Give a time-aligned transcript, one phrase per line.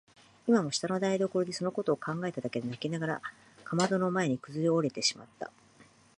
[0.47, 3.21] 今も下の台所でそのことを考えただけで泣きながら
[3.63, 5.51] かまどの前にくずおれてしまった。